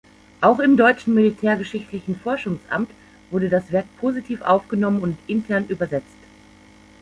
Auch 0.41 0.57
im 0.57 0.77
deutschen 0.77 1.13
Militärgeschichtlichen 1.13 2.15
Forschungsamt 2.19 2.89
wurde 3.29 3.49
das 3.49 3.71
Werk 3.71 3.85
positiv 3.99 4.41
aufgenommen 4.41 5.01
und 5.03 5.15
intern 5.27 5.67
übersetzt. 5.67 6.17